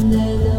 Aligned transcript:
and 0.00 0.12
the 0.12 0.49